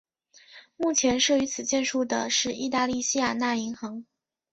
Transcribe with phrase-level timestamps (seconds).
[0.77, 4.03] 目前设于此建筑的是意大利西雅那银行。